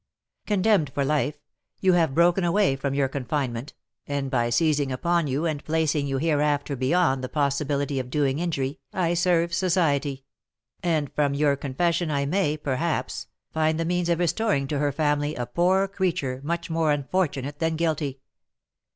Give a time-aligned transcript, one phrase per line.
[0.47, 1.37] Condemned for life,
[1.79, 3.75] you have broken away from your confinement,
[4.07, 8.79] and by seizing upon you and placing you hereafter beyond the possibility of doing injury,
[8.91, 10.25] I serve society;
[10.81, 15.35] and from your confession I may, perhaps, find the means of restoring to her family
[15.35, 18.21] a poor creature much more unfortunate than guilty.